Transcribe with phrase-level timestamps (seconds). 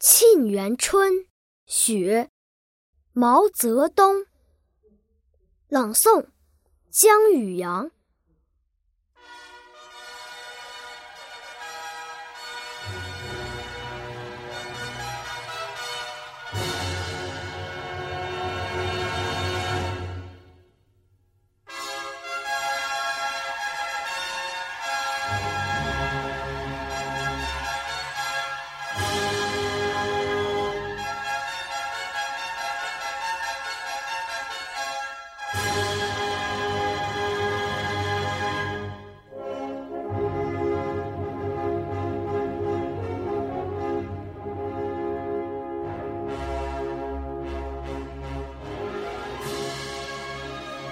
[0.00, 1.12] 沁园春·
[1.66, 2.22] 雪·
[3.12, 4.26] 毛泽东。
[5.68, 6.28] 朗诵：
[6.88, 7.90] 江宇阳。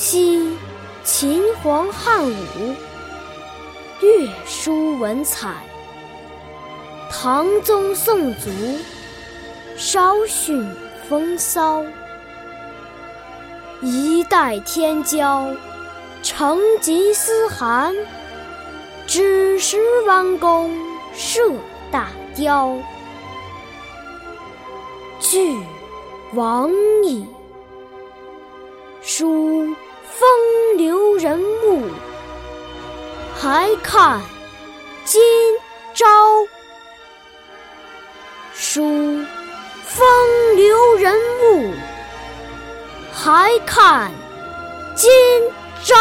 [0.00, 0.56] 惜
[1.04, 2.74] 秦皇汉武，
[4.00, 5.50] 略输文采；
[7.10, 8.48] 唐宗宋祖，
[9.76, 10.66] 稍逊
[11.06, 11.84] 风骚。
[13.82, 15.54] 一代天骄，
[16.22, 17.94] 成吉思汗，
[19.06, 20.74] 只识弯弓
[21.12, 21.52] 射
[21.90, 22.74] 大雕。
[25.20, 25.58] 俱
[26.32, 26.70] 往
[27.04, 27.26] 矣。
[29.02, 29.74] 书
[30.18, 31.88] 风流人物，
[33.38, 34.20] 还看
[35.04, 35.20] 今
[35.94, 36.06] 朝。
[38.52, 38.82] 书
[39.84, 41.72] 风流人物，
[43.12, 44.10] 还看
[44.94, 45.10] 今
[45.82, 45.96] 朝。